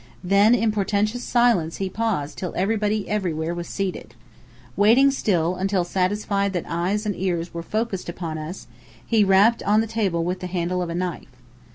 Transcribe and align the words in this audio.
Then, 0.23 0.55
in 0.55 0.71
portentous 0.71 1.23
silence 1.23 1.77
he 1.77 1.87
paused 1.87 2.35
till 2.35 2.53
everybody 2.55 3.07
everywhere 3.07 3.53
was 3.53 3.67
seated. 3.67 4.15
Waiting 4.75 5.11
still, 5.11 5.53
until 5.55 5.83
satisfied 5.83 6.53
that 6.53 6.65
eyes 6.67 7.05
and 7.05 7.15
ears 7.15 7.53
were 7.53 7.61
focussed 7.61 8.09
upon 8.09 8.39
us, 8.39 8.65
he 9.05 9.23
rapped 9.23 9.61
on 9.61 9.79
the 9.79 9.85
table 9.85 10.23
with 10.23 10.39
the 10.39 10.47
handle 10.47 10.81
of 10.81 10.89
a 10.89 10.95
knife. 10.95 11.29